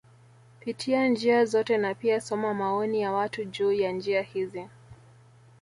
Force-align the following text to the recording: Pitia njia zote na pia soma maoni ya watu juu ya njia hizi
Pitia 0.59 1.07
njia 1.07 1.45
zote 1.45 1.77
na 1.77 1.95
pia 1.95 2.21
soma 2.21 2.53
maoni 2.53 3.01
ya 3.01 3.11
watu 3.13 3.43
juu 3.45 3.71
ya 3.71 3.91
njia 3.91 4.21
hizi 4.21 4.67